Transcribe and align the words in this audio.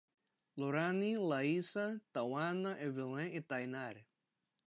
Lorane, 0.57 1.15
Laíssa, 1.19 2.01
Tauana, 2.11 2.71
Evelim 2.81 3.29
e 3.35 3.39
Tainar 3.39 4.03